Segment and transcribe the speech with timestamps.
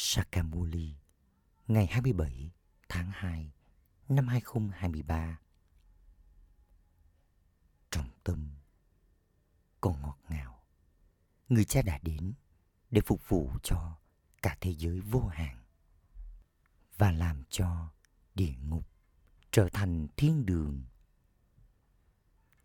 [0.00, 0.94] Sakamuli
[1.68, 2.50] ngày 27
[2.88, 3.52] tháng 2
[4.08, 5.38] năm 2023.
[7.90, 8.50] Trong tâm
[9.80, 10.62] còn ngọt ngào,
[11.48, 12.32] người cha đã đến
[12.90, 13.98] để phục vụ cho
[14.42, 15.62] cả thế giới vô hạn
[16.96, 17.92] và làm cho
[18.34, 18.88] địa ngục
[19.50, 20.82] trở thành thiên đường.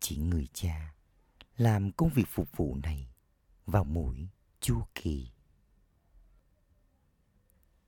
[0.00, 0.94] Chỉ người cha
[1.56, 3.08] làm công việc phục vụ này
[3.66, 4.28] vào mỗi
[4.60, 5.33] chu kỳ.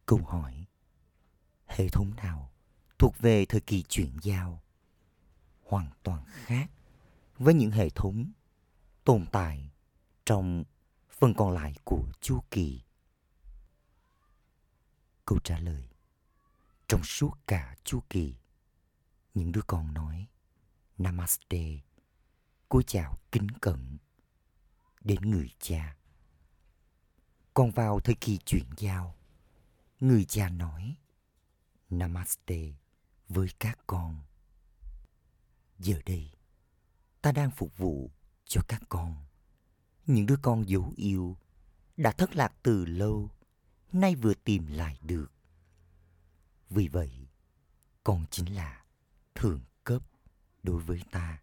[0.06, 0.66] Câu hỏi
[1.66, 2.52] Hệ thống nào
[2.98, 4.62] thuộc về thời kỳ chuyển giao
[5.62, 6.70] hoàn toàn khác
[7.38, 8.32] với những hệ thống
[9.04, 9.70] tồn tại
[10.24, 10.64] trong
[11.10, 12.82] phần còn lại của chu kỳ?
[15.24, 15.88] Câu trả lời
[16.88, 18.34] Trong suốt cả chu kỳ,
[19.34, 20.26] những đứa con nói
[20.98, 21.78] Namaste,
[22.68, 23.96] cúi chào kính cẩn
[25.00, 25.96] đến người cha.
[27.54, 29.16] Còn vào thời kỳ chuyển giao,
[30.00, 30.96] người cha nói
[31.90, 32.72] Namaste
[33.28, 34.20] với các con.
[35.78, 36.30] Giờ đây,
[37.22, 38.10] ta đang phục vụ
[38.44, 39.26] cho các con.
[40.06, 41.36] Những đứa con dấu yêu
[41.96, 43.30] đã thất lạc từ lâu,
[43.92, 45.32] nay vừa tìm lại được.
[46.70, 47.28] Vì vậy,
[48.04, 48.84] con chính là
[49.34, 50.02] thượng cấp
[50.62, 51.42] đối với ta.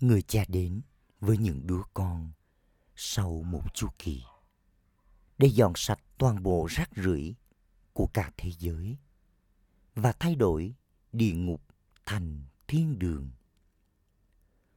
[0.00, 0.80] Người cha đến
[1.20, 2.32] với những đứa con
[2.96, 4.22] sau một chu kỳ
[5.40, 7.34] để dọn sạch toàn bộ rác rưởi
[7.92, 8.96] của cả thế giới
[9.94, 10.74] và thay đổi
[11.12, 11.62] địa ngục
[12.06, 13.30] thành thiên đường.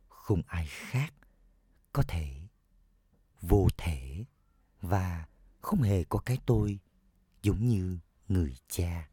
[0.10, 1.14] Không ai khác
[1.94, 2.42] có thể,
[3.42, 4.26] vô thể
[4.82, 5.28] và
[5.62, 6.80] không hề có cái tôi
[7.42, 9.10] giống như người cha.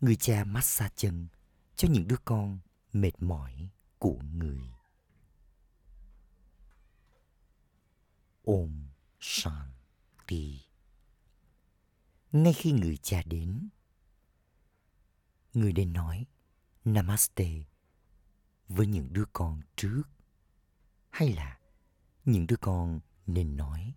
[0.00, 1.26] Người cha massage chân
[1.74, 2.58] cho những đứa con
[2.92, 3.68] mệt mỏi
[3.98, 4.60] của người.
[8.42, 8.95] Ôm.
[9.20, 10.60] Shanti.
[12.32, 13.68] Ngay khi người cha đến,
[15.54, 16.26] người nên nói
[16.84, 17.62] Namaste
[18.68, 20.02] với những đứa con trước
[21.10, 21.58] hay là
[22.24, 23.94] những đứa con nên nói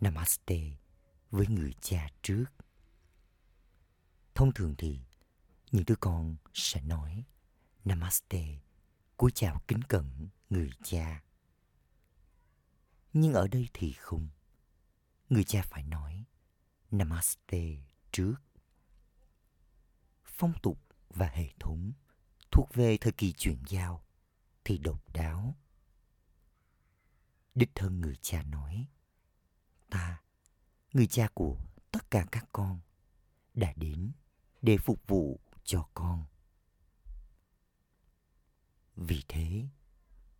[0.00, 0.76] Namaste
[1.30, 2.44] với người cha trước.
[4.34, 5.00] Thông thường thì
[5.72, 7.24] những đứa con sẽ nói
[7.84, 8.60] Namaste,
[9.16, 11.22] cúi chào kính cẩn người cha.
[13.12, 14.28] Nhưng ở đây thì không.
[15.30, 16.24] Người cha phải nói
[16.90, 17.76] Namaste
[18.12, 18.34] trước.
[20.24, 21.92] Phong tục và hệ thống
[22.50, 24.04] thuộc về thời kỳ chuyển giao
[24.64, 25.56] thì độc đáo.
[27.54, 28.86] Đích thân người cha nói,
[29.90, 30.22] ta,
[30.92, 32.80] người cha của tất cả các con,
[33.54, 34.12] đã đến
[34.62, 36.24] để phục vụ cho con.
[38.96, 39.68] Vì thế,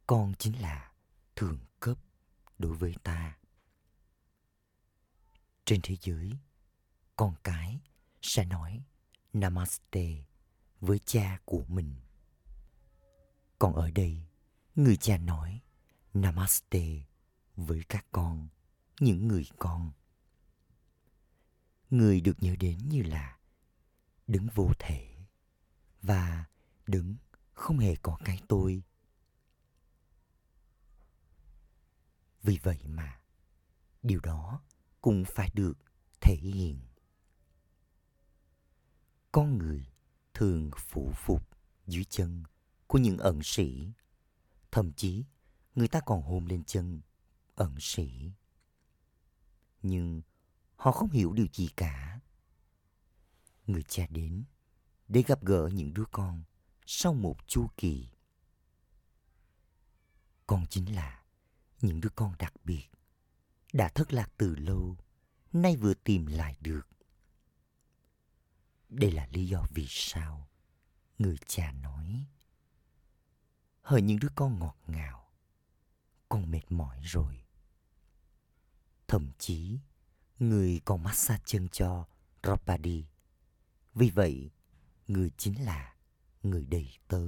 [0.07, 0.93] con chính là
[1.37, 1.99] thượng cấp
[2.59, 3.40] đối với ta.
[5.71, 6.33] Trên thế giới,
[7.17, 7.81] con cái
[8.23, 8.85] sẽ nói
[9.33, 10.25] Namaste
[10.81, 11.95] với cha của mình.
[13.59, 14.27] Còn ở đây,
[14.75, 15.61] người cha nói
[16.15, 17.03] Namaste
[17.57, 18.49] với các con,
[19.01, 19.93] những người con.
[21.91, 23.39] Người được nhớ đến như là
[24.27, 25.17] đứng vô thể
[26.03, 26.45] và
[26.87, 27.17] đứng
[27.53, 28.83] không hề có cái tôi.
[32.43, 33.21] Vì vậy mà
[34.03, 34.61] điều đó
[35.01, 35.79] cũng phải được
[36.21, 36.81] thể hiện.
[39.33, 39.87] Con người
[40.35, 41.49] thường phụ phục
[41.87, 42.43] dưới chân
[42.87, 43.93] của những ẩn sĩ.
[44.71, 45.25] Thậm chí,
[45.75, 47.01] người ta còn hôn lên chân
[47.55, 48.33] ẩn sĩ.
[49.83, 50.23] Nhưng
[50.77, 52.21] họ không hiểu điều gì cả.
[53.67, 54.45] Người cha đến
[55.09, 56.43] để gặp gỡ những đứa con
[56.87, 58.09] sau một chu kỳ.
[60.47, 61.23] Con chính là
[61.81, 62.89] những đứa con đặc biệt
[63.73, 64.97] đã thất lạc từ lâu,
[65.53, 66.89] nay vừa tìm lại được.
[68.89, 70.49] Đây là lý do vì sao
[71.19, 72.27] người cha nói.
[73.83, 75.33] Hỡi những đứa con ngọt ngào,
[76.29, 77.45] con mệt mỏi rồi.
[79.09, 79.79] Thậm chí,
[80.39, 82.07] người còn massage chân cho
[82.43, 83.07] Draupadi.
[83.95, 84.51] Vì vậy,
[85.09, 85.95] người chính là
[86.43, 87.27] người đầy tớ.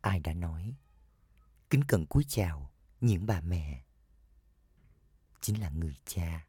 [0.00, 0.74] Ai đã nói,
[1.70, 3.84] kính cẩn cúi chào những bà mẹ
[5.40, 6.46] chính là người cha.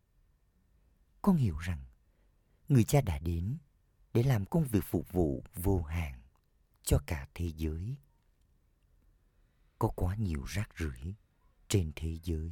[1.22, 1.84] Con hiểu rằng
[2.70, 3.58] người cha đã đến
[4.14, 6.22] để làm công việc phục vụ vô hạn
[6.84, 7.96] cho cả thế giới.
[9.80, 11.16] Có quá nhiều rác rưởi
[11.68, 12.52] trên thế giới.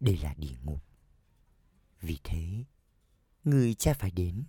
[0.00, 0.84] Đây là địa ngục.
[2.00, 2.64] Vì thế,
[3.44, 4.44] người cha phải đến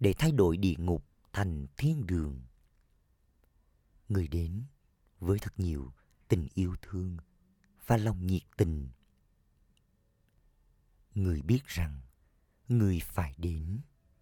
[0.00, 2.40] để thay đổi địa ngục thành thiên đường.
[4.08, 4.64] Người đến
[5.20, 5.92] với thật nhiều
[6.28, 7.16] tình yêu thương
[7.90, 8.88] và lòng nhiệt tình.
[11.14, 12.00] Người biết rằng
[12.68, 13.80] người phải đến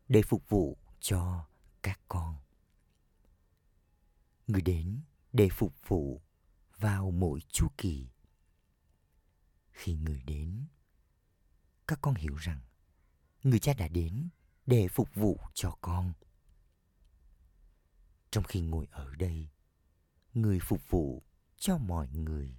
[0.08, 1.48] để phục vụ cho
[1.82, 2.36] các con.
[4.46, 5.00] Người đến
[5.32, 6.22] để phục vụ
[6.78, 8.08] vào mỗi chu kỳ.
[9.70, 10.66] Khi người đến,
[11.86, 12.60] các con hiểu rằng
[13.42, 14.28] người cha đã đến
[14.66, 16.12] để phục vụ cho con.
[18.30, 19.48] Trong khi ngồi ở đây,
[20.34, 21.22] người phục vụ
[21.56, 22.57] cho mọi người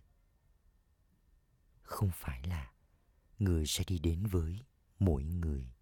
[1.90, 2.72] không phải là
[3.40, 4.66] người sẽ đi đến với
[5.00, 5.74] mỗi người.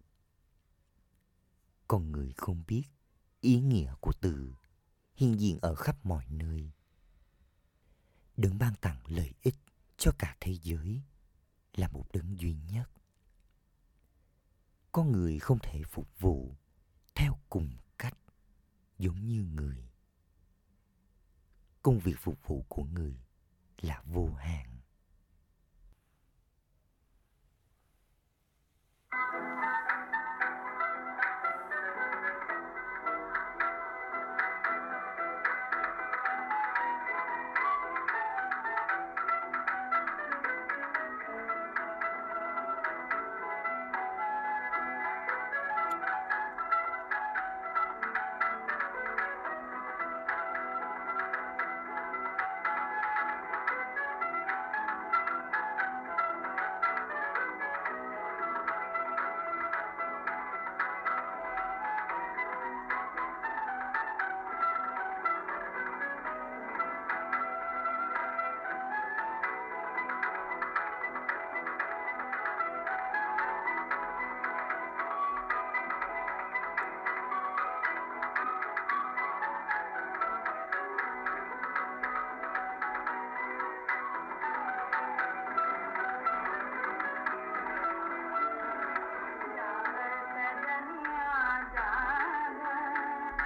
[1.88, 2.82] Con người không biết
[3.40, 4.54] ý nghĩa của từ
[5.16, 6.70] hiện diện ở khắp mọi nơi.
[8.36, 9.54] Đấng ban tặng lợi ích
[9.96, 11.02] cho cả thế giới
[11.74, 12.90] là một đấng duy nhất.
[14.92, 16.56] Con người không thể phục vụ
[17.14, 18.18] theo cùng cách
[18.98, 19.90] giống như người.
[21.82, 23.20] Công việc phục vụ của người
[23.80, 24.77] là vô hạn.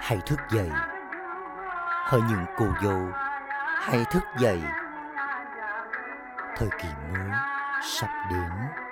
[0.05, 0.69] Hãy thức dậy.
[2.05, 3.07] Hỡi những cô dâu
[3.77, 4.61] hãy thức dậy.
[6.57, 7.31] Thời kỳ mới
[7.83, 8.82] sắp đến.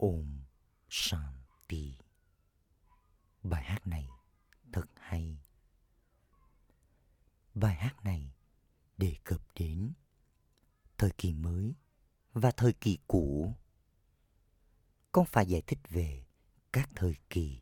[0.00, 0.40] Om
[0.88, 1.98] Shanti.
[3.42, 4.08] Bài hát này
[4.72, 5.38] thật hay.
[7.54, 8.34] Bài hát này
[8.96, 9.92] đề cập đến
[10.98, 11.74] thời kỳ mới
[12.32, 13.54] và thời kỳ cũ.
[15.12, 16.24] Con phải giải thích về
[16.72, 17.60] các thời kỳ.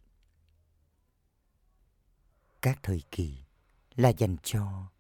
[2.63, 3.45] Các thời kỳ
[3.95, 4.93] là dành cho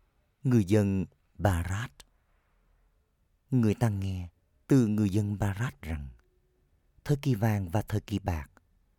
[0.42, 1.92] người dân Bharat.
[3.50, 4.28] Người ta nghe
[4.66, 6.08] từ người dân Bharat rằng
[7.08, 8.50] thời kỳ vàng và thời kỳ bạc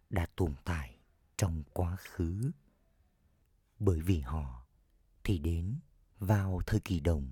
[0.09, 0.97] đã tồn tại
[1.37, 2.51] trong quá khứ.
[3.79, 4.65] Bởi vì họ
[5.23, 5.79] thì đến
[6.19, 7.31] vào thời kỳ đồng.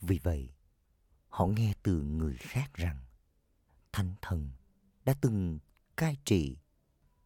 [0.00, 0.52] Vì vậy,
[1.28, 3.04] họ nghe từ người khác rằng
[3.92, 4.50] thánh thần
[5.04, 5.58] đã từng
[5.96, 6.56] cai trị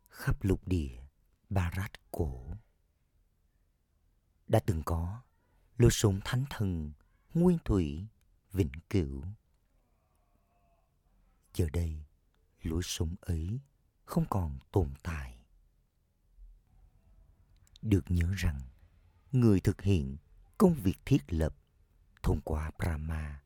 [0.08, 1.02] khắp lục địa
[1.50, 2.46] Barat cổ.
[4.48, 5.22] Đã từng có
[5.76, 6.92] lối sống thánh thần,
[7.34, 8.06] nguyên thủy,
[8.52, 9.22] vĩnh cửu
[11.54, 12.04] giờ đây
[12.62, 13.60] lối sống ấy
[14.04, 15.38] không còn tồn tại
[17.82, 18.60] được nhớ rằng
[19.32, 20.16] người thực hiện
[20.58, 21.54] công việc thiết lập
[22.22, 23.42] thông qua brahma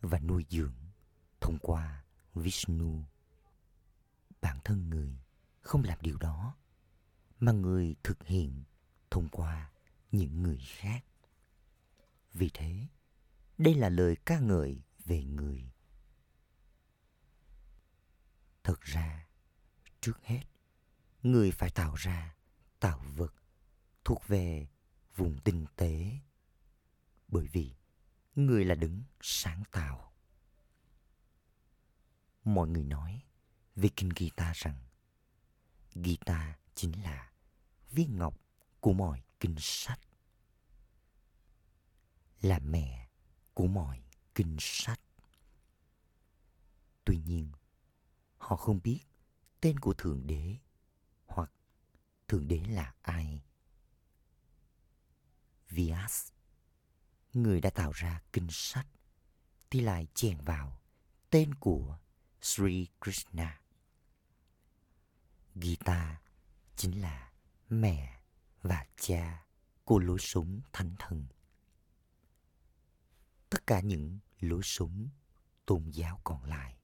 [0.00, 0.74] và nuôi dưỡng
[1.40, 3.04] thông qua Vishnu.
[4.40, 5.18] Bản thân người
[5.60, 6.56] không làm điều đó,
[7.40, 8.64] mà người thực hiện
[9.10, 9.70] thông qua
[10.12, 11.04] những người khác.
[12.32, 12.86] Vì thế,
[13.58, 15.70] đây là lời ca ngợi về người
[18.66, 19.26] thực ra,
[20.00, 20.42] trước hết,
[21.22, 22.36] người phải tạo ra
[22.80, 23.34] tạo vật
[24.04, 24.66] thuộc về
[25.16, 26.18] vùng tinh tế.
[27.28, 27.74] Bởi vì
[28.34, 30.12] người là đứng sáng tạo.
[32.44, 33.22] Mọi người nói
[33.76, 34.78] về kinh guitar rằng
[35.94, 37.32] guitar chính là
[37.90, 38.40] viên ngọc
[38.80, 40.00] của mọi kinh sách.
[42.40, 43.08] Là mẹ
[43.54, 44.02] của mọi
[44.34, 45.00] kinh sách.
[47.04, 47.52] Tuy nhiên
[48.46, 49.00] họ không biết
[49.60, 50.56] tên của thượng đế
[51.26, 51.50] hoặc
[52.28, 53.42] thượng đế là ai
[55.68, 56.32] vias,
[57.32, 58.86] người đã tạo ra kinh sách,
[59.70, 60.80] thì lại chèn vào
[61.30, 61.98] tên của
[62.40, 63.60] Sri Krishna.
[65.54, 66.20] Gita
[66.76, 67.32] chính là
[67.68, 68.20] mẹ
[68.62, 69.46] và cha
[69.84, 71.26] của lối sống thánh thần.
[73.50, 75.08] Tất cả những lối sống
[75.64, 76.76] tôn giáo còn lại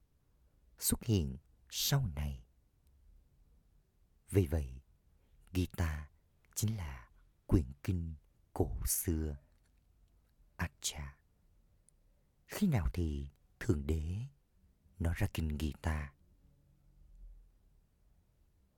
[0.79, 1.37] xuất hiện
[1.75, 2.43] sau này.
[4.29, 4.81] Vì vậy,
[5.53, 6.09] Gita
[6.55, 7.09] chính là
[7.45, 8.15] quyển kinh
[8.53, 9.37] cổ xưa.
[10.55, 11.17] Acha.
[12.45, 14.17] Khi nào thì Thượng Đế
[14.99, 16.13] nó ra kinh Gita?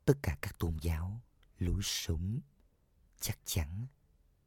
[0.05, 1.21] Tất cả các tôn giáo,
[1.59, 2.39] lối sống
[3.19, 3.87] chắc chắn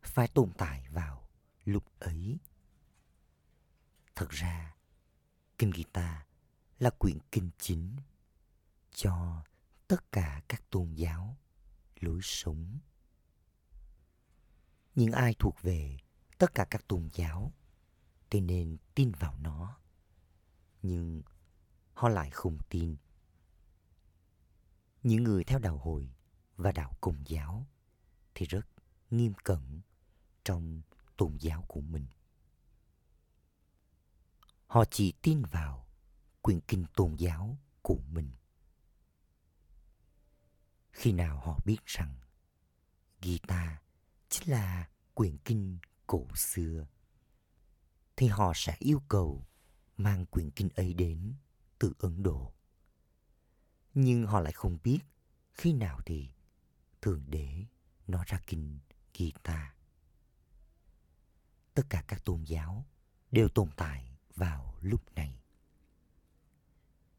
[0.03, 1.29] phải tồn tại vào
[1.65, 2.39] lúc ấy.
[4.15, 4.77] Thật ra,
[5.59, 6.27] kinh Gita
[6.79, 7.97] là quyển kinh chính
[8.99, 9.43] cho
[9.89, 11.37] tất cả các tôn giáo,
[12.01, 12.79] lối sống.
[14.95, 15.97] Những ai thuộc về
[16.39, 17.53] tất cả các tôn giáo
[18.31, 19.79] thì nên tin vào nó.
[20.83, 21.23] Nhưng
[21.93, 22.97] họ lại không tin.
[25.03, 26.13] Những người theo đạo hồi
[26.57, 27.67] và đạo công giáo
[28.35, 28.67] thì rất
[29.11, 29.81] nghiêm cẩn
[30.45, 30.83] trong
[31.17, 32.07] tôn giáo của mình.
[34.67, 35.87] Họ chỉ tin vào
[36.43, 38.31] quyển kinh tôn giáo của mình
[40.99, 42.15] khi nào họ biết rằng
[43.23, 43.83] Gita
[44.29, 46.87] chính là quyển kinh cổ xưa,
[48.17, 49.47] thì họ sẽ yêu cầu
[49.97, 51.35] mang quyển kinh ấy đến
[51.79, 52.53] từ Ấn Độ.
[53.95, 54.99] Nhưng họ lại không biết
[55.53, 56.29] khi nào thì
[57.03, 57.65] Thượng Đế
[58.07, 58.79] nó ra kinh
[59.15, 59.75] Gita.
[61.75, 62.87] Tất cả các tôn giáo
[63.31, 65.43] đều tồn tại vào lúc này.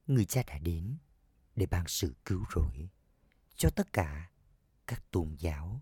[0.07, 0.97] Người cha đã đến
[1.55, 2.89] để ban sự cứu rỗi
[3.59, 4.29] cho tất cả
[4.87, 5.81] các tôn giáo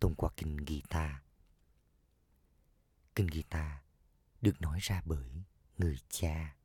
[0.00, 1.22] thông qua kinh Gita.
[3.14, 3.82] Kinh Gita
[4.40, 5.44] được nói ra bởi
[5.78, 6.56] người cha.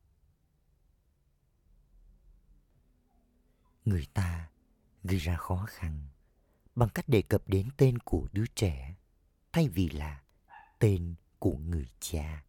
[3.84, 4.50] Người ta
[5.04, 6.06] gây ra khó khăn
[6.74, 8.94] bằng cách đề cập đến tên của đứa trẻ
[9.52, 10.22] thay vì là
[10.78, 12.44] tên của người cha.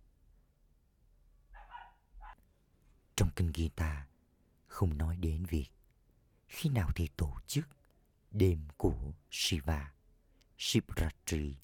[3.16, 4.08] Trong kinh Gita
[4.68, 5.70] không nói đến việc
[6.48, 7.68] khi nào thì tổ chức
[8.34, 9.94] đêm của Shiva,
[10.58, 11.56] Shivratri.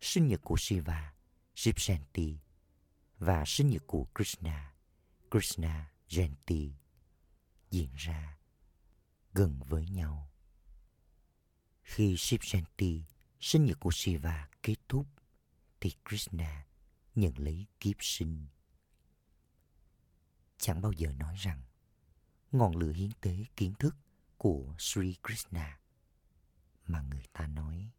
[0.00, 1.12] Sinh nhật của Shiva
[1.54, 2.36] Shivjanti
[3.18, 4.74] và sinh nhật của Krishna,
[5.30, 6.70] Krishna Jayanti
[7.70, 8.38] diễn ra
[9.34, 10.30] gần với nhau.
[11.82, 13.02] Khi Shivjanti,
[13.40, 15.06] sinh nhật của Shiva kết thúc,
[15.80, 16.66] thì Krishna
[17.14, 18.46] nhận lấy kiếp sinh.
[20.58, 21.62] Chẳng bao giờ nói rằng
[22.52, 23.96] ngọn lửa hiến tế kiến thức
[24.42, 25.78] của Sri Krishna
[26.86, 27.90] mà người ta nói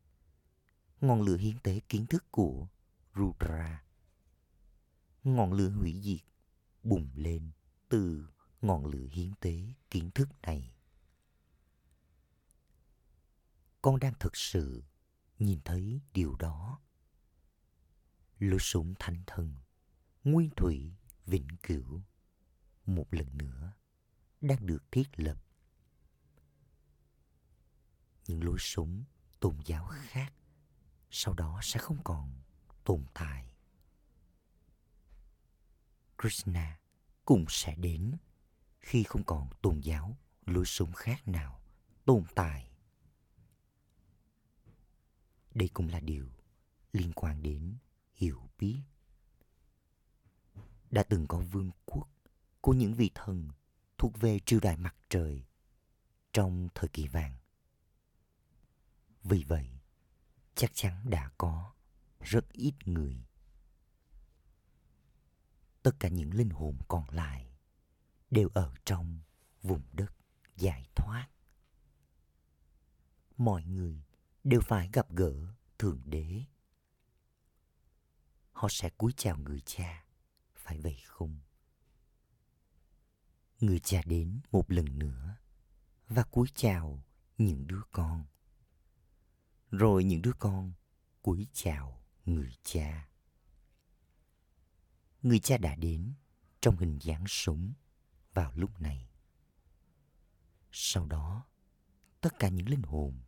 [1.01, 2.67] ngọn lửa hiến tế kiến thức của
[3.15, 3.83] Rudra.
[5.23, 6.21] Ngọn lửa hủy diệt
[6.83, 7.51] bùng lên
[7.89, 8.27] từ
[8.62, 10.75] ngọn lửa hiến tế kiến thức này.
[13.81, 14.83] Con đang thực sự
[15.39, 16.81] nhìn thấy điều đó.
[18.39, 19.55] Lối sống thánh thần,
[20.23, 20.95] nguyên thủy,
[21.25, 22.01] vĩnh cửu,
[22.85, 23.73] một lần nữa
[24.41, 25.42] đang được thiết lập.
[28.27, 29.03] Những lối sống
[29.39, 30.33] tôn giáo khác
[31.09, 32.33] sau đó sẽ không còn
[32.83, 33.53] tồn tại.
[36.17, 36.79] Krishna
[37.25, 38.17] cũng sẽ đến
[38.79, 41.61] khi không còn tôn giáo, lối sống khác nào
[42.05, 42.71] tồn tại.
[45.53, 46.29] Đây cũng là điều
[46.93, 47.77] liên quan đến
[48.13, 48.79] hiểu biết.
[50.91, 52.09] Đã từng có vương quốc
[52.61, 53.49] của những vị thần
[53.97, 55.45] thuộc về triều đại mặt trời
[56.33, 57.42] trong thời kỳ vàng
[59.23, 59.69] vì vậy,
[60.55, 61.73] chắc chắn đã có
[62.19, 63.25] rất ít người.
[65.83, 67.53] Tất cả những linh hồn còn lại
[68.31, 69.19] đều ở trong
[69.61, 70.11] vùng đất
[70.55, 71.29] giải thoát.
[73.37, 74.03] Mọi người
[74.43, 75.33] đều phải gặp gỡ
[75.77, 76.43] thượng đế.
[78.51, 80.05] Họ sẽ cúi chào người cha,
[80.55, 81.39] phải vậy không?
[83.59, 85.35] Người cha đến một lần nữa
[86.07, 87.03] và cúi chào
[87.37, 88.25] những đứa con
[89.77, 90.73] rồi những đứa con
[91.21, 93.07] cúi chào người cha.
[95.21, 96.13] Người cha đã đến
[96.61, 97.73] trong hình dáng sống
[98.33, 99.09] vào lúc này.
[100.71, 101.45] Sau đó,
[102.21, 103.19] tất cả những linh hồn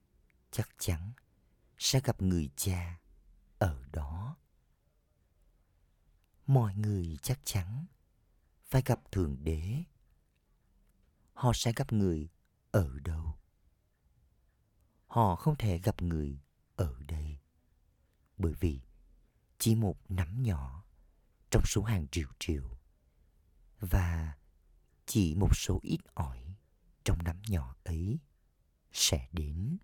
[0.52, 1.14] chắc chắn
[1.78, 3.00] sẽ gặp người cha
[3.60, 4.38] ở đó.
[6.48, 7.86] Mọi người chắc chắn
[8.64, 9.84] phải gặp thượng đế.
[11.34, 12.30] Họ sẽ gặp người
[12.72, 13.38] ở đâu?
[15.16, 16.40] Họ không thể gặp người
[16.76, 17.38] ở đây.
[18.38, 18.82] Bởi vì
[19.58, 20.84] chỉ một nắm nhỏ
[21.52, 22.78] trong số hàng triệu triệu
[23.80, 24.38] và
[25.06, 26.56] chỉ một số ít ỏi
[27.04, 28.20] trong nắm nhỏ ấy
[28.92, 29.78] sẽ đến.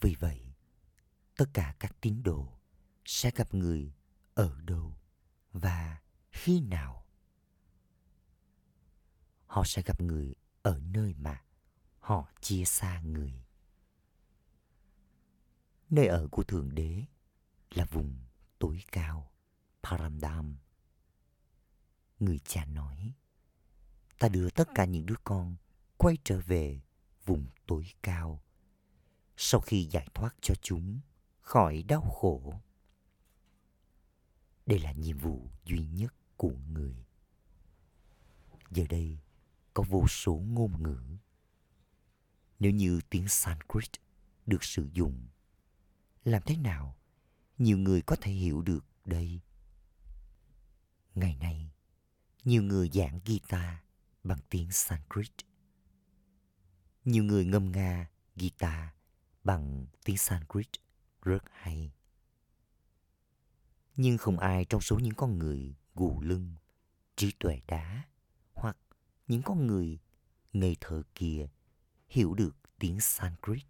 [0.00, 0.54] Vì vậy,
[1.36, 2.58] tất cả các tín đồ
[3.04, 3.92] sẽ gặp người
[4.34, 4.98] ở đâu
[5.52, 6.00] và
[6.32, 7.06] khi nào?
[9.46, 11.45] Họ sẽ gặp người ở nơi mà
[12.06, 13.32] họ chia xa người.
[15.90, 17.04] Nơi ở của thượng đế
[17.70, 18.16] là vùng
[18.58, 19.30] tối cao,
[19.82, 20.56] paramdam.
[22.20, 23.12] Người cha nói,
[24.18, 25.56] ta đưa tất cả những đứa con
[25.96, 26.80] quay trở về
[27.24, 28.42] vùng tối cao.
[29.36, 31.00] Sau khi giải thoát cho chúng,
[31.40, 32.60] khỏi đau khổ.
[34.66, 37.06] Đây là nhiệm vụ duy nhất của người.
[38.70, 39.18] Giờ đây,
[39.74, 41.16] có vô số ngôn ngữ
[42.58, 43.90] nếu như tiếng sanskrit
[44.46, 45.26] được sử dụng.
[46.24, 46.96] Làm thế nào
[47.58, 49.40] nhiều người có thể hiểu được đây?
[51.14, 51.70] Ngày nay,
[52.44, 53.74] nhiều người giảng guitar
[54.24, 55.32] bằng tiếng sanskrit.
[57.04, 58.88] Nhiều người ngâm nga guitar
[59.44, 60.68] bằng tiếng sanskrit
[61.22, 61.92] rất hay.
[63.96, 66.54] Nhưng không ai trong số những con người gù lưng,
[67.16, 68.02] trí tuệ đá
[68.54, 68.76] hoặc
[69.28, 69.98] những con người
[70.52, 71.48] ngây thơ kia
[72.08, 73.66] hiểu được tiếng sanskrit.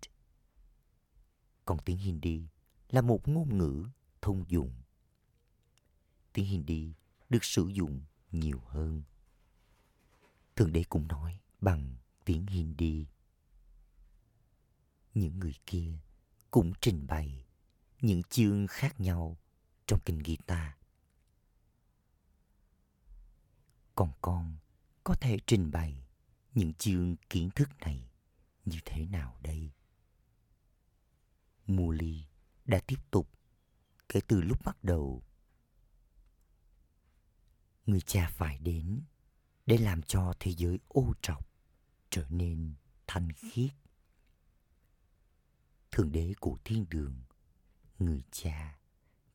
[1.65, 2.47] Còn tiếng hindi
[2.89, 3.87] là một ngôn ngữ
[4.23, 4.73] thông dụng.
[6.33, 6.95] Tiếng hindi
[7.29, 8.01] được sử dụng
[8.33, 9.03] nhiều hơn.
[10.57, 13.07] Thượng đế cũng nói bằng tiếng hindi.
[15.15, 15.99] Những người kia
[16.51, 17.45] cũng trình bày
[18.01, 19.37] những chương khác nhau
[19.87, 20.77] trong kinh Gita.
[23.97, 24.57] còn con
[25.05, 26.07] có thể trình bày
[26.55, 28.09] những chương kiến thức này
[28.67, 29.71] như thế nào đây?
[31.67, 32.25] Muli
[32.65, 33.31] đã tiếp tục
[34.09, 35.23] kể từ lúc bắt đầu.
[37.87, 39.03] Người cha phải đến
[39.67, 41.49] để làm cho thế giới ô trọc,
[42.11, 42.75] trở nên
[43.07, 43.71] thanh khiết.
[45.91, 47.21] Thượng đế của thiên đường,
[47.99, 48.79] người cha,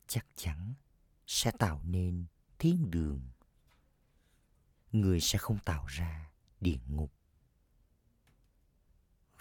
[0.06, 0.74] chắc chắn
[1.26, 2.26] sẽ tạo nên
[2.58, 3.20] thiên đường.
[4.92, 7.12] Người sẽ không tạo ra địa ngục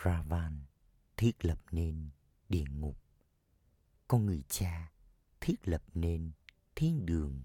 [0.04, 0.62] ravan
[1.18, 2.10] thiết lập nên
[2.50, 2.98] địa ngục.
[4.08, 4.92] Con người cha
[5.42, 6.32] thiết lập nên
[6.76, 7.42] thiên đường.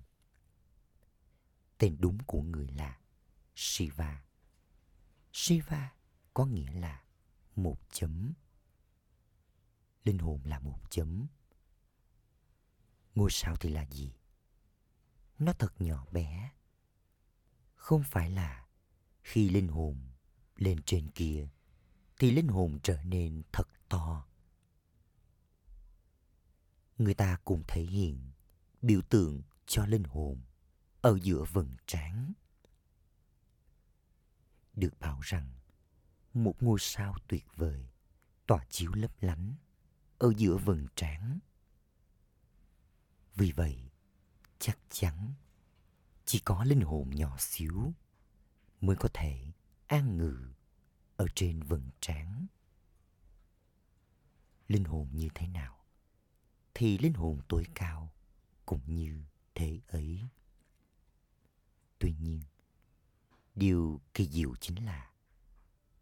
[1.79, 3.01] Tên đúng của người là
[3.55, 4.25] shiva.
[5.33, 5.93] Shiva
[6.35, 7.05] có nghĩa là
[7.57, 8.33] một chấm.
[10.05, 11.27] Linh hồn là một chấm.
[13.15, 14.13] Ngôi sao thì là gì?
[15.39, 16.53] Nó thật nhỏ bé.
[17.75, 18.67] Không phải là
[19.23, 20.01] khi linh hồn
[20.57, 21.49] lên trên kia
[22.19, 24.27] thì linh hồn trở nên thật to.
[26.99, 28.31] Người ta cũng thể hiện
[28.83, 30.41] biểu tượng cho linh hồn
[31.01, 32.33] ở giữa vầng trán.
[34.75, 35.51] Được bảo rằng,
[36.35, 37.87] một ngôi sao tuyệt vời,
[38.47, 39.55] tỏa chiếu lấp lánh
[40.19, 41.39] ở giữa vầng trán.
[43.35, 43.91] Vì vậy,
[44.59, 45.35] chắc chắn
[46.25, 47.93] chỉ có linh hồn nhỏ xíu
[48.81, 49.53] mới có thể
[49.87, 50.53] an ngự
[51.17, 52.47] ở trên vầng trán.
[54.69, 55.85] Linh hồn như thế nào
[56.75, 58.13] thì linh hồn tối cao
[58.67, 59.23] cũng như
[59.55, 60.21] thế ấy.
[61.99, 62.41] Tuy nhiên,
[63.55, 65.11] điều kỳ diệu chính là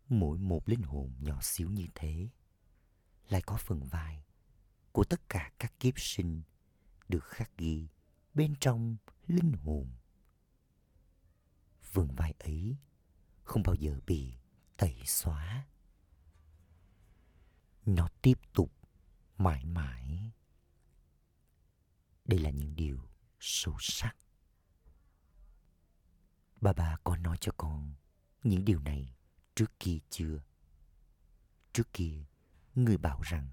[0.08, 2.28] mỗi một linh hồn nhỏ xíu như thế
[3.28, 4.24] lại có phần vai
[4.92, 6.42] của tất cả các kiếp sinh
[7.08, 7.88] được khắc ghi
[8.34, 8.96] bên trong
[9.26, 9.88] linh hồn.
[11.92, 12.76] Vườn vai ấy
[13.44, 14.34] không bao giờ bị
[14.76, 15.66] tẩy xóa
[17.86, 18.72] nó tiếp tục
[19.38, 20.30] mãi mãi
[22.24, 23.08] đây là những điều
[23.40, 24.16] sâu sắc
[26.64, 27.94] Bà bà có nói cho con
[28.42, 29.14] những điều này
[29.54, 30.42] trước kia chưa?
[31.72, 32.24] Trước kia,
[32.74, 33.48] người bảo rằng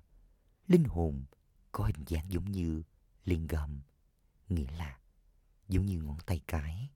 [0.67, 1.25] linh hồn
[1.71, 2.83] có hình dáng giống như
[3.25, 3.81] lingam,
[4.49, 4.99] nghĩa là
[5.67, 6.89] giống như ngón tay cái.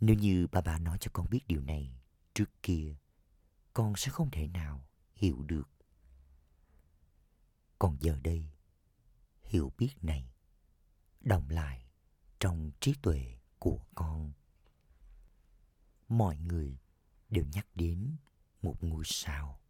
[0.00, 2.00] Nếu như bà bà nói cho con biết điều này
[2.38, 2.96] trước kia,
[3.74, 5.68] con sẽ không thể nào hiểu được.
[7.78, 8.50] Còn giờ đây,
[9.42, 10.32] hiểu biết này
[11.20, 11.86] đồng lại
[12.40, 14.32] trong trí tuệ của con.
[16.08, 16.78] Mọi người
[17.28, 18.16] đều nhắc đến
[18.62, 19.60] một ngôi sao.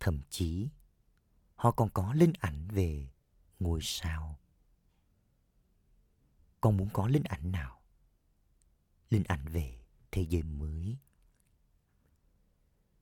[0.00, 0.68] Thậm chí,
[1.54, 3.08] họ còn có linh ảnh về
[3.58, 4.40] ngôi sao.
[6.60, 7.82] Con muốn có linh ảnh nào?
[9.10, 10.98] Linh ảnh về thế giới mới.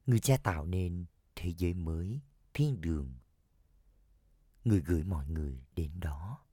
[0.07, 1.05] Người cha tạo nên
[1.37, 2.21] thế giới mới,
[2.55, 3.15] thiên đường.
[4.65, 6.45] Người gửi mọi người đến đó.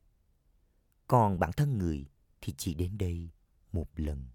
[1.08, 2.06] Còn bản thân người
[2.42, 3.30] thì chỉ đến đây
[3.72, 4.26] một lần.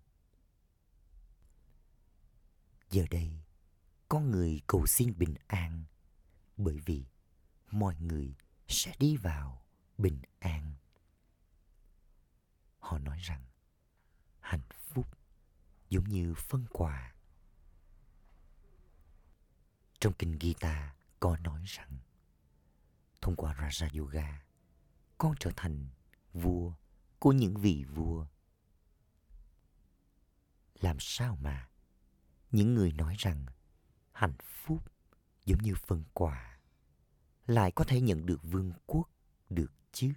[2.90, 3.30] Giờ đây,
[4.08, 5.84] con người cầu xin bình an
[6.56, 7.04] bởi vì
[7.70, 8.34] mọi người
[8.68, 9.64] sẽ đi vào
[9.98, 10.74] bình an.
[12.78, 13.44] Họ nói rằng
[14.40, 15.06] hạnh phúc
[15.88, 17.15] giống như phân quà.
[20.00, 21.98] Trong kinh Gita có nói rằng
[23.20, 24.44] thông qua Raja Yoga,
[25.18, 25.88] con trở thành
[26.32, 26.72] vua
[27.18, 28.26] của những vị vua.
[30.80, 31.68] Làm sao mà
[32.50, 33.46] những người nói rằng
[34.12, 34.82] hạnh phúc
[35.44, 36.58] giống như phần quà
[37.46, 39.10] lại có thể nhận được vương quốc
[39.50, 40.12] được chứ?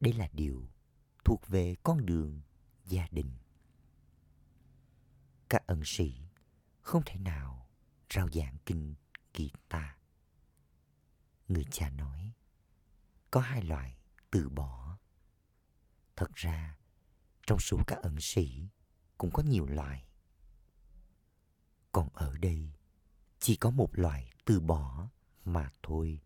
[0.00, 0.68] Đây là điều
[1.24, 2.40] thuộc về con đường
[2.84, 3.30] gia đình.
[5.48, 6.14] Các ân sĩ
[6.80, 7.61] không thể nào
[8.14, 8.94] rao giảng kinh
[9.34, 9.96] Gita.
[11.48, 12.32] Người cha nói,
[13.30, 13.96] có hai loại
[14.30, 14.98] từ bỏ.
[16.16, 16.76] Thật ra,
[17.46, 18.68] trong số các ẩn sĩ
[19.18, 20.06] cũng có nhiều loại.
[21.92, 22.72] Còn ở đây,
[23.38, 25.08] chỉ có một loại từ bỏ
[25.44, 26.20] mà thôi.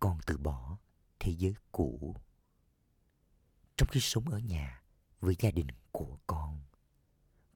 [0.00, 0.78] Con từ bỏ
[1.18, 2.16] thế giới cũ.
[3.76, 4.82] Trong khi sống ở nhà
[5.20, 6.62] với gia đình của con,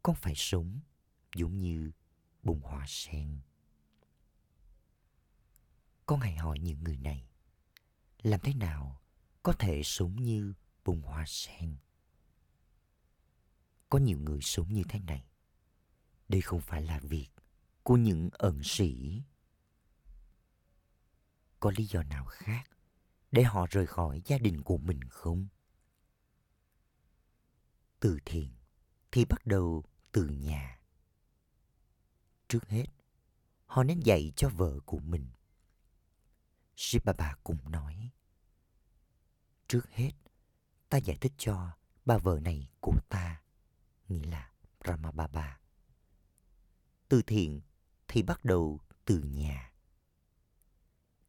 [0.03, 0.81] con phải sống
[1.35, 1.91] giống như
[2.49, 3.41] bông hoa sen.
[6.07, 7.29] Con hãy hỏi những người này,
[8.23, 9.03] làm thế nào
[9.43, 11.77] có thể sống như bông hoa sen?
[13.89, 15.25] Có nhiều người sống như thế này.
[16.29, 17.29] Đây không phải là việc
[17.83, 19.23] của những ẩn sĩ.
[21.61, 22.71] Có lý do nào khác
[23.33, 25.47] để họ rời khỏi gia đình của mình không?
[28.01, 28.53] Từ thiện
[29.13, 30.78] thì bắt đầu từ nhà.
[32.49, 32.87] Trước hết,
[33.67, 35.27] họ nên dạy cho vợ của mình.
[36.77, 38.11] Shibaba cũng nói,
[39.69, 40.13] Trước hết,
[40.89, 41.71] ta giải thích cho
[42.05, 43.43] bà vợ này của ta,
[44.09, 44.53] nghĩa là
[44.85, 45.61] Ramababa.
[47.09, 47.61] Từ thiện
[48.09, 49.73] thì bắt đầu từ nhà.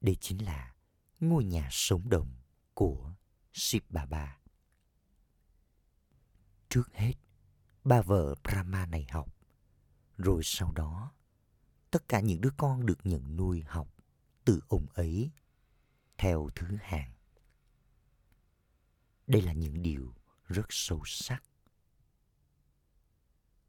[0.01, 0.75] Đây chính là
[1.19, 2.33] ngôi nhà sống động
[2.73, 3.13] của
[3.53, 4.39] Shiv Baba.
[6.69, 7.13] Trước hết,
[7.83, 9.38] bà vợ Brahma này học,
[10.19, 11.11] rồi sau đó,
[11.91, 13.93] tất cả những đứa con được nhận nuôi học
[14.45, 15.31] từ ông ấy
[16.17, 17.11] theo thứ hạng.
[19.27, 20.13] Đây là những điều
[20.47, 21.43] rất sâu sắc.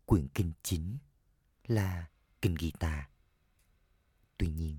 [0.04, 0.98] Quyển kinh chính
[1.66, 2.08] là
[2.42, 3.04] kinh guitar.
[4.38, 4.78] Tuy nhiên,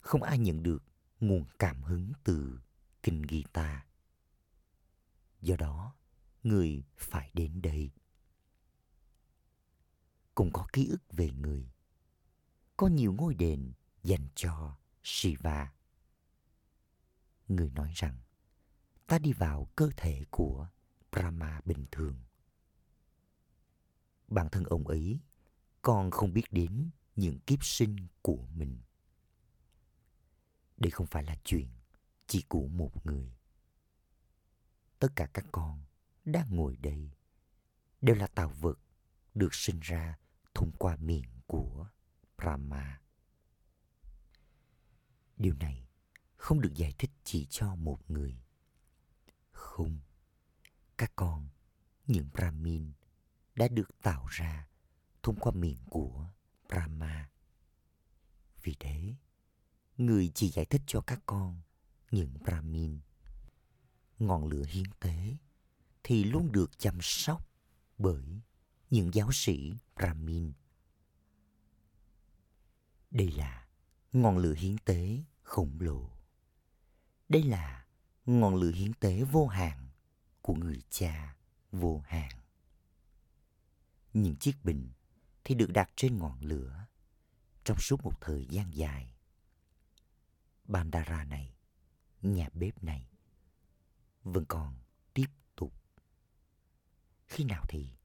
[0.00, 0.84] không ai nhận được
[1.20, 2.60] nguồn cảm hứng từ
[3.02, 3.78] kinh guitar.
[5.40, 5.94] Do đó,
[6.42, 7.90] người phải đến đây.
[10.36, 11.70] Cũng có ký ức về người.
[12.76, 13.72] Có nhiều ngôi đền
[14.02, 15.72] dành cho Shiva.
[17.48, 18.18] Người nói rằng,
[19.06, 20.68] ta đi vào cơ thể của
[21.12, 22.16] Brahma bình thường.
[24.28, 25.20] Bản thân ông ấy
[25.82, 28.78] còn không biết đến những kiếp sinh của mình.
[30.76, 31.68] Đây không phải là chuyện
[32.26, 33.32] chỉ của một người.
[34.98, 35.84] Tất cả các con
[36.24, 37.10] đang ngồi đây
[38.00, 38.78] đều là tạo vật
[39.34, 40.18] được sinh ra
[40.56, 41.86] thông qua miệng của
[42.38, 43.00] Brahma.
[45.36, 45.88] Điều này
[46.36, 48.38] không được giải thích chỉ cho một người.
[49.50, 49.98] Không,
[50.98, 51.48] các con,
[52.06, 52.92] những Brahmin
[53.54, 54.68] đã được tạo ra
[55.22, 56.28] thông qua miệng của
[56.68, 57.30] Brahma.
[58.62, 59.14] Vì thế,
[59.96, 61.60] người chỉ giải thích cho các con
[62.10, 63.00] những Brahmin.
[64.18, 65.36] Ngọn lửa hiến tế
[66.02, 67.48] thì luôn được chăm sóc
[67.98, 68.40] bởi
[68.90, 70.52] những giáo sĩ Brahmin.
[73.10, 73.66] Đây là
[74.12, 76.10] ngọn lửa hiến tế khổng lồ.
[77.28, 77.86] Đây là
[78.26, 79.88] ngọn lửa hiến tế vô hạn
[80.42, 81.36] của người cha
[81.72, 82.30] vô hạn.
[84.12, 84.90] Những chiếc bình
[85.44, 86.86] thì được đặt trên ngọn lửa
[87.64, 89.14] trong suốt một thời gian dài.
[90.64, 91.54] Bandara này,
[92.22, 93.08] nhà bếp này
[94.22, 94.78] vẫn còn
[95.14, 95.74] tiếp tục.
[97.26, 97.95] Khi nào thì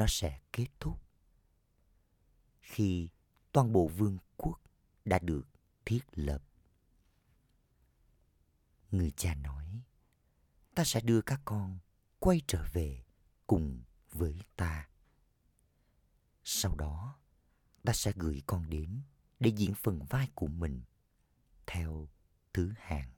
[0.00, 1.02] nó sẽ kết thúc?
[2.60, 3.08] Khi
[3.52, 4.60] toàn bộ vương quốc
[5.04, 5.48] đã được
[5.84, 6.42] thiết lập.
[8.90, 9.82] Người cha nói,
[10.74, 11.78] ta sẽ đưa các con
[12.18, 13.04] quay trở về
[13.46, 13.82] cùng
[14.12, 14.88] với ta.
[16.44, 17.18] Sau đó,
[17.84, 19.02] ta sẽ gửi con đến
[19.40, 20.82] để diễn phần vai của mình
[21.66, 22.08] theo
[22.52, 23.12] thứ hạng.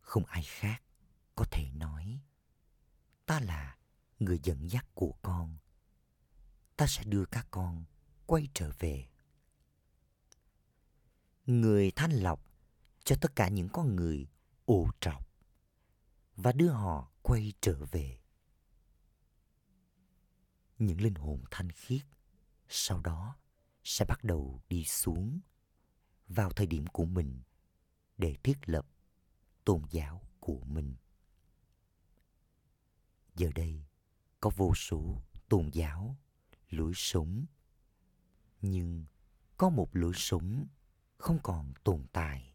[0.00, 0.82] Không ai khác
[1.34, 2.20] có thể nói
[3.26, 3.76] ta là
[4.18, 5.56] người dẫn dắt của con.
[6.76, 7.84] Ta sẽ đưa các con
[8.26, 9.08] quay trở về.
[11.46, 12.40] Người thanh lọc
[13.04, 14.26] cho tất cả những con người
[14.64, 15.28] ô trọc
[16.36, 18.18] và đưa họ quay trở về.
[20.78, 22.02] Những linh hồn thanh khiết
[22.68, 23.36] sau đó
[23.84, 25.40] sẽ bắt đầu đi xuống
[26.28, 27.40] vào thời điểm của mình
[28.18, 28.86] để thiết lập
[29.64, 30.94] tôn giáo của mình.
[33.34, 33.85] Giờ đây
[34.46, 36.16] có vô số tôn giáo,
[36.70, 37.46] lối sống,
[38.62, 39.04] nhưng
[39.56, 40.66] có một lối sống
[41.18, 42.54] không còn tồn tại.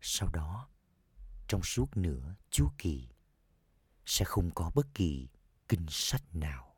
[0.00, 0.68] Sau đó,
[1.48, 3.08] trong suốt nửa chu kỳ,
[4.06, 5.28] sẽ không có bất kỳ
[5.68, 6.76] kinh sách nào.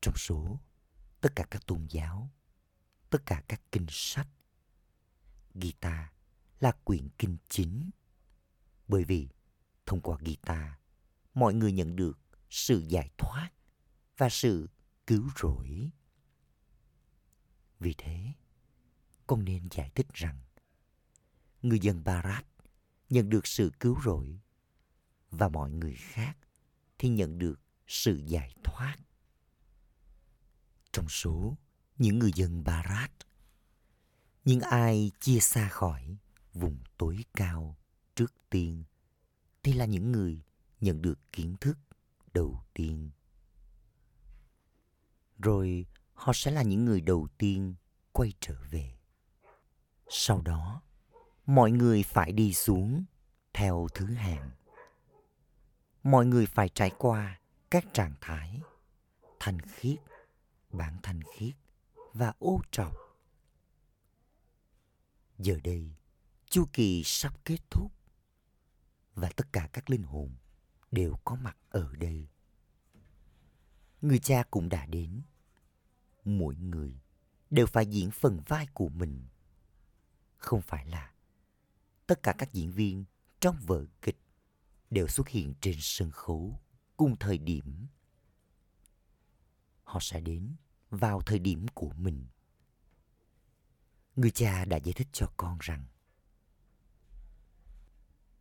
[0.00, 0.60] Trong số
[1.20, 2.30] tất cả các tôn giáo,
[3.10, 4.28] tất cả các kinh sách,
[5.54, 6.12] Gita
[6.60, 7.90] là quyển kinh chính.
[8.88, 9.28] Bởi vì
[9.90, 10.72] thông qua guitar,
[11.34, 12.18] mọi người nhận được
[12.50, 13.50] sự giải thoát
[14.16, 14.68] và sự
[15.06, 15.90] cứu rỗi.
[17.80, 18.32] Vì thế,
[19.26, 20.38] con nên giải thích rằng
[21.62, 22.46] người dân Barat
[23.08, 24.40] nhận được sự cứu rỗi
[25.30, 26.36] và mọi người khác
[26.98, 28.96] thì nhận được sự giải thoát.
[30.92, 31.56] Trong số
[31.98, 33.12] những người dân Barat,
[34.44, 36.16] những ai chia xa khỏi
[36.52, 37.76] vùng tối cao
[38.14, 38.84] trước tiên
[39.62, 40.42] thì là những người
[40.80, 41.78] nhận được kiến thức
[42.34, 43.10] đầu tiên.
[45.38, 47.74] Rồi họ sẽ là những người đầu tiên
[48.12, 48.94] quay trở về.
[50.08, 50.82] Sau đó,
[51.46, 53.04] mọi người phải đi xuống
[53.52, 54.50] theo thứ hạng.
[56.02, 58.60] Mọi người phải trải qua các trạng thái
[59.40, 59.98] thanh khiết,
[60.70, 61.54] bản thanh khiết
[62.12, 62.94] và ô trọc.
[65.38, 65.90] Giờ đây,
[66.46, 67.92] chu kỳ sắp kết thúc
[69.20, 70.34] và tất cả các linh hồn
[70.90, 72.28] đều có mặt ở đây.
[74.00, 75.22] Người cha cũng đã đến.
[76.24, 77.00] Mỗi người
[77.50, 79.26] đều phải diễn phần vai của mình.
[80.36, 81.12] Không phải là
[82.06, 83.04] tất cả các diễn viên
[83.40, 84.18] trong vở kịch
[84.90, 86.60] đều xuất hiện trên sân khấu
[86.96, 87.86] cùng thời điểm.
[89.84, 90.54] Họ sẽ đến
[90.90, 92.26] vào thời điểm của mình.
[94.16, 95.86] Người cha đã giải thích cho con rằng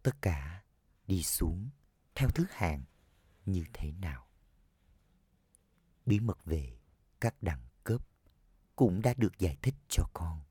[0.04, 0.64] tất cả
[1.10, 1.70] đi xuống
[2.16, 2.84] theo thứ hạng
[3.46, 4.28] như thế nào.
[6.06, 6.80] Bí mật về
[7.20, 8.02] các đẳng cấp
[8.76, 10.42] cũng đã được giải thích cho con.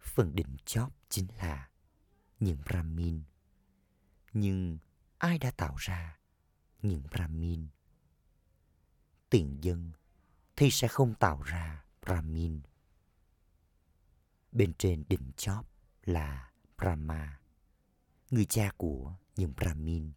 [0.00, 1.70] Phần đỉnh chóp chính là
[2.40, 3.22] những Brahmin.
[4.32, 4.78] Nhưng
[5.18, 6.18] ai đã tạo ra
[6.82, 7.68] những Brahmin?
[9.30, 9.92] Tiền dân
[10.56, 12.60] thì sẽ không tạo ra Brahmin.
[14.52, 15.66] Bên trên đỉnh chóp
[16.04, 17.37] là Brahma,
[18.30, 20.12] người cha của những Brahmin.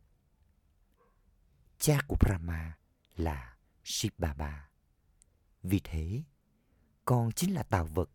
[1.77, 2.77] Cha của Brahma
[3.15, 4.69] là Shiv Baba.
[5.63, 6.23] Vì thế,
[7.05, 8.09] con chính là tạo vật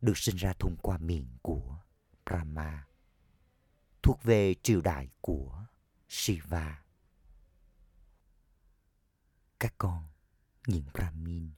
[0.00, 1.78] được sinh ra thông qua miệng của
[2.26, 2.86] Brahma,
[4.02, 5.66] thuộc về triều đại của
[6.08, 6.82] Shiva.
[9.60, 10.08] Các con,
[10.66, 11.50] những Brahmin,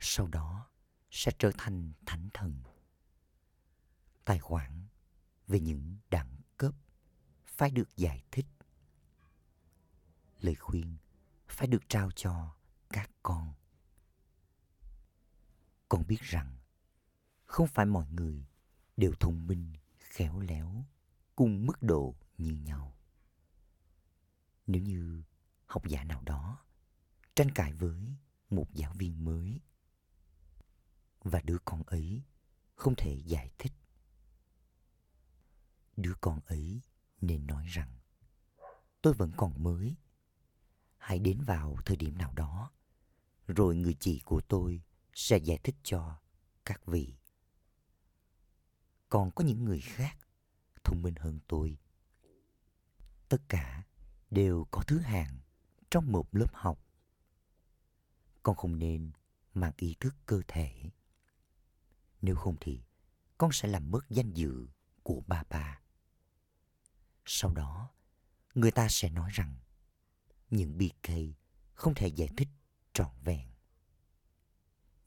[0.00, 0.68] sau đó
[1.10, 2.62] sẽ trở thành thánh thần.
[4.24, 4.86] Tài khoản
[5.46, 6.39] về những đẳng
[7.60, 8.46] phải được giải thích.
[10.40, 10.96] Lời khuyên
[11.48, 12.56] phải được trao cho
[12.88, 13.52] các con.
[15.88, 16.56] Con biết rằng
[17.44, 18.46] không phải mọi người
[18.96, 20.84] đều thông minh, khéo léo,
[21.36, 22.96] cùng mức độ như nhau.
[24.66, 25.22] Nếu như
[25.66, 26.64] học giả nào đó
[27.34, 28.16] tranh cãi với
[28.50, 29.60] một giáo viên mới
[31.20, 32.22] và đứa con ấy
[32.74, 33.72] không thể giải thích
[35.96, 36.80] đứa con ấy
[37.20, 37.90] nên nói rằng,
[39.02, 39.96] tôi vẫn còn mới
[40.98, 42.70] hãy đến vào thời điểm nào đó,
[43.46, 44.82] rồi người chị của tôi
[45.14, 46.20] sẽ giải thích cho
[46.64, 47.20] các vị
[49.10, 50.18] còn có những người khác,
[50.84, 51.78] thông minh hơn tôi.
[53.28, 53.84] Tất cả
[54.30, 55.38] đều có thứ hạng
[55.90, 56.86] trong một lớp học.
[58.42, 59.10] Con không nên
[59.54, 60.90] mang ý thức cơ thể.
[62.22, 62.82] Nếu không thì
[63.38, 64.68] con sẽ làm mất danh dự
[65.02, 65.80] của ba ba.
[67.32, 67.90] Sau đó,
[68.54, 69.56] người ta sẽ nói rằng
[70.50, 71.34] những bi kịch
[71.74, 72.48] không thể giải thích
[72.92, 73.50] trọn vẹn.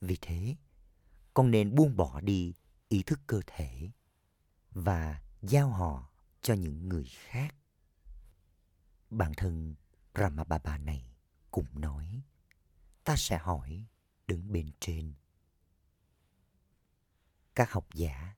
[0.01, 0.55] Vì thế,
[1.33, 2.53] con nên buông bỏ đi
[2.89, 3.91] ý thức cơ thể
[4.71, 6.09] và giao họ
[6.41, 7.55] cho những người khác.
[9.09, 9.75] Bản thân
[10.15, 11.15] Ramababa này
[11.51, 12.21] cũng nói,
[13.03, 13.86] ta sẽ hỏi
[14.27, 15.13] đứng bên trên.
[17.55, 18.36] Các học giả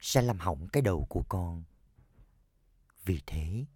[0.00, 1.64] sẽ làm hỏng cái đầu của con.
[3.04, 3.66] Vì thế,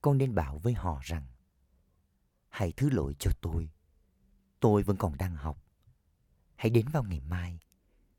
[0.00, 1.26] con nên bảo với họ rằng,
[2.48, 3.70] hãy thứ lỗi cho tôi.
[4.60, 5.64] Tôi vẫn còn đang học.
[6.56, 7.58] Hãy đến vào ngày mai,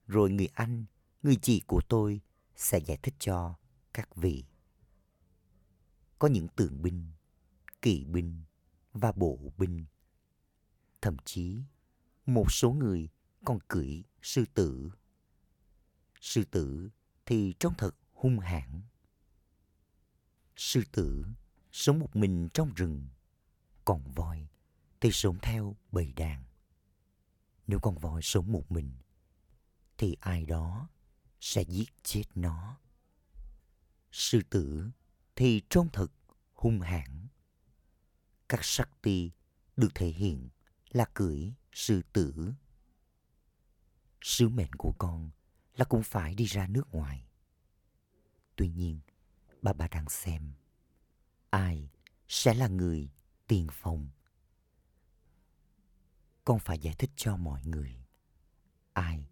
[0.08, 0.86] rồi người anh,
[1.24, 2.22] người chị của tôi
[2.56, 3.56] sẽ giải thích cho
[3.94, 4.44] các vị.
[6.20, 7.12] Có những tượng binh,
[7.82, 8.44] kỵ binh
[8.94, 9.86] và bộ binh.
[11.02, 11.62] Thậm chí,
[12.26, 13.10] một số người
[13.46, 14.90] còn cưỡi sư tử.
[16.22, 16.90] Sư tử
[17.26, 18.75] thì trông thật hung hãn.
[20.56, 21.26] Sư tử
[21.72, 23.08] sống một mình trong rừng,
[23.86, 24.48] còn voi
[25.02, 26.44] thì sống theo bầy đàn.
[27.68, 28.92] Nếu con voi sống một mình,
[29.98, 30.90] thì ai đó
[31.40, 32.80] sẽ giết chết nó.
[34.12, 34.90] Sư tử
[35.36, 36.12] thì trông thật
[36.54, 37.28] hung hãn.
[38.50, 39.32] Các sắc ti
[39.78, 40.50] được thể hiện
[40.90, 42.54] là cưỡi sư tử.
[44.22, 45.30] Sứ mệnh của con
[45.76, 47.28] là cũng phải đi ra nước ngoài.
[48.56, 49.00] Tuy nhiên,
[49.66, 50.52] bà bà đang xem
[51.50, 51.90] ai
[52.28, 53.10] sẽ là người
[53.48, 54.10] tiền phong.
[56.44, 58.06] Con phải giải thích cho mọi người
[58.94, 59.26] ai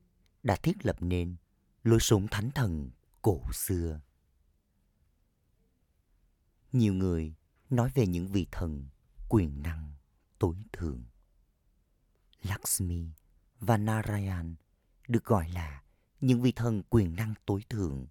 [0.44, 1.36] đã thiết lập nên
[1.84, 2.90] lối sống thánh thần
[3.22, 4.02] cổ xưa.
[6.72, 7.34] Nhiều người
[7.70, 8.88] nói về những vị thần
[9.30, 9.94] quyền năng
[10.40, 11.04] tối thượng.
[12.42, 13.08] Lakshmi
[13.60, 14.56] và Narayan
[15.08, 15.84] được gọi là
[16.22, 18.08] những vị thần quyền năng tối thượng.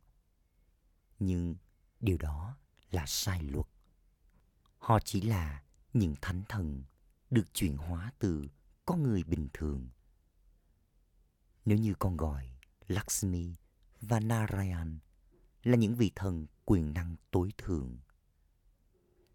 [1.19, 1.57] Nhưng
[2.03, 2.57] điều đó
[2.91, 3.67] là sai luật.
[4.79, 5.63] Họ chỉ là
[5.93, 6.83] những thánh thần
[7.31, 8.49] được chuyển hóa từ
[8.85, 9.89] con người bình thường.
[11.65, 12.51] Nếu như con gọi
[12.87, 13.55] Lakshmi
[14.01, 14.99] và Narayan
[15.63, 17.99] là những vị thần quyền năng tối thượng.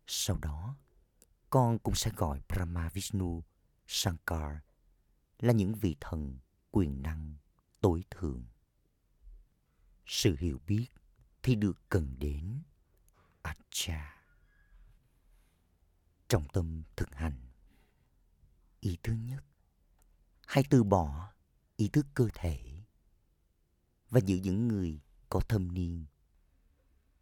[0.07, 0.75] Sau đó,
[1.49, 3.43] con cũng sẽ gọi Brahma Vishnu,
[3.87, 4.57] Shankar
[5.39, 6.37] là những vị thần
[6.71, 7.35] quyền năng
[7.81, 8.45] tối thượng.
[10.05, 10.87] Sự hiểu biết
[11.43, 12.61] thì được cần đến.
[13.41, 14.23] Acha.
[16.27, 17.47] Trong tâm thực hành,
[18.79, 19.43] ý thứ nhất,
[20.45, 21.33] hãy từ bỏ
[21.75, 22.83] ý thức cơ thể
[24.09, 26.05] và giữ những người có thâm niên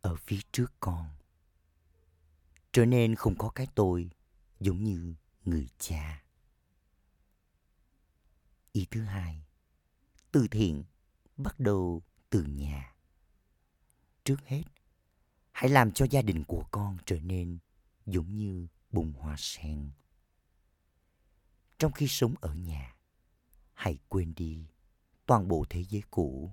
[0.01, 1.09] ở phía trước con.
[2.71, 4.09] Trở nên không có cái tôi
[4.59, 6.23] giống như người cha.
[8.71, 9.45] Ý thứ hai
[10.31, 10.83] từ thiện
[11.37, 12.94] bắt đầu từ nhà
[14.25, 14.63] trước hết.
[15.51, 17.57] Hãy làm cho gia đình của con trở nên
[18.05, 19.91] giống như bùng hoa sen.
[21.79, 22.95] Trong khi sống ở nhà,
[23.73, 24.67] hãy quên đi
[25.25, 26.51] toàn bộ thế giới cũ.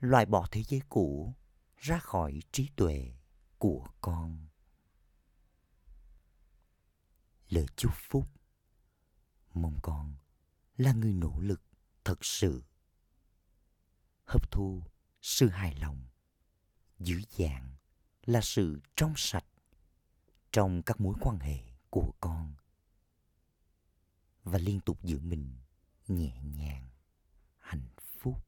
[0.00, 1.34] Loại bỏ thế giới cũ
[1.76, 3.12] ra khỏi trí tuệ
[3.58, 4.46] của con.
[7.48, 8.28] Lời chúc phúc.
[9.54, 10.14] Mong con
[10.76, 11.62] là người nỗ lực
[12.04, 12.62] thật sự.
[14.24, 14.82] Hấp thu
[15.20, 16.11] sự hài lòng
[17.04, 17.68] dữ dàng
[18.24, 19.44] là sự trong sạch
[20.52, 21.58] trong các mối quan hệ
[21.90, 22.54] của con
[24.44, 25.56] và liên tục giữ mình
[26.08, 26.88] nhẹ nhàng,
[27.58, 27.88] hạnh
[28.18, 28.46] phúc.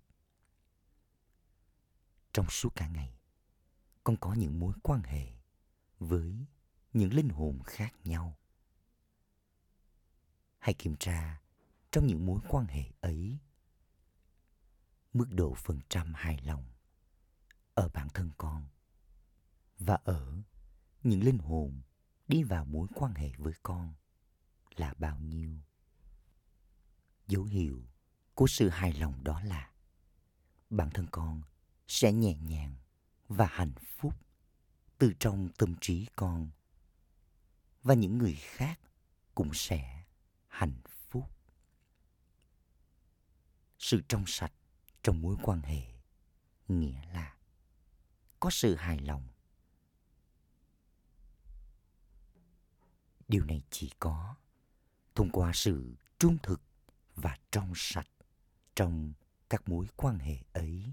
[2.33, 3.19] Trong suốt cả ngày,
[4.05, 5.27] con có những mối quan hệ
[5.99, 6.47] với
[6.93, 8.37] những linh hồn khác nhau.
[10.59, 11.41] Hãy kiểm tra
[11.91, 13.39] trong những mối quan hệ ấy
[15.13, 16.74] mức độ phần trăm hài lòng
[17.75, 18.67] ở bản thân con
[19.79, 20.43] và ở
[21.03, 21.81] những linh hồn
[22.29, 23.95] đi vào mối quan hệ với con
[24.77, 25.59] là bao nhiêu.
[27.27, 27.83] Dấu hiệu
[28.35, 29.71] của sự hài lòng đó là
[30.71, 31.43] bản thân con
[31.87, 32.77] sẽ nhẹ nhàng
[33.29, 34.15] và hạnh phúc
[34.99, 36.51] từ trong tâm trí con
[37.83, 38.81] và những người khác
[39.35, 40.05] cũng sẽ
[40.49, 41.31] hạnh phúc.
[43.79, 44.53] Sự trong sạch
[45.03, 45.83] trong mối quan hệ
[46.69, 47.34] nghĩa là
[48.45, 49.29] có sự hài lòng.
[53.29, 54.37] Điều này chỉ có
[55.15, 56.63] thông qua sự trung thực
[57.15, 58.09] và trong sạch
[58.75, 59.13] trong
[59.49, 60.93] các mối quan hệ ấy.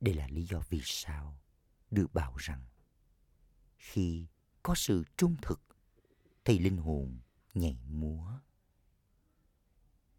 [0.00, 1.38] Đây là lý do vì sao
[1.90, 2.64] được bảo rằng
[3.76, 4.26] khi
[4.62, 5.62] có sự trung thực,
[6.44, 7.18] thì linh hồn
[7.54, 8.38] nhảy múa.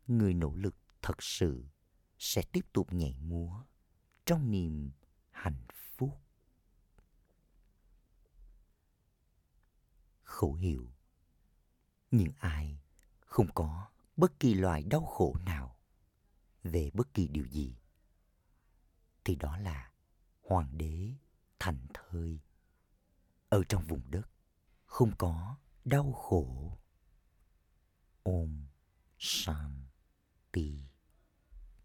[0.08, 1.66] Người nỗ lực thật sự
[2.18, 3.64] sẽ tiếp tục nhảy múa
[4.26, 4.92] trong niềm
[5.32, 5.66] hạnh
[5.98, 6.22] phúc.
[10.24, 10.92] Khẩu hiệu
[12.12, 12.80] những ai
[13.20, 15.76] không có bất kỳ loại đau khổ nào
[16.64, 17.76] về bất kỳ điều gì,
[19.24, 19.92] thì đó là
[20.42, 21.14] hoàng đế
[21.60, 22.40] thành thơi
[23.50, 24.30] ở trong vùng đất,
[24.86, 26.78] không có đau khổ.
[28.24, 28.66] Ôm
[29.18, 30.95] shanti.